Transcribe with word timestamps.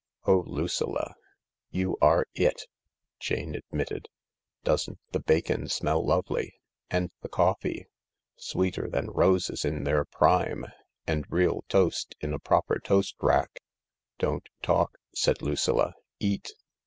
"Oh, 0.25 0.43
Lucilla, 0.47 1.13
you 1.69 1.95
are 2.01 2.25
It 2.33 2.63
I" 2.65 2.67
Jane 3.23 3.53
admitted." 3.53 4.07
Doesn't 4.63 4.97
the 5.11 5.19
bacon 5.19 5.67
smell 5.69 6.03
lovely? 6.03 6.55
And 6.89 7.11
the 7.21 7.29
coffee? 7.29 7.85
Sweeter 8.35 8.89
than 8.89 9.11
roses 9.11 9.63
in 9.63 9.83
their 9.83 10.05
prime..., 10.05 10.65
And 11.05 11.25
real 11.29 11.63
toast 11.69 12.15
in 12.19 12.33
a 12.33 12.39
proper 12.39 12.79
toast 12.79 13.15
rack!..." 13.21 13.59
"Don't 14.17 14.49
talk," 14.63 14.97
said 15.13 15.43
Lucilla; 15.43 15.93
"eat." 16.17 16.51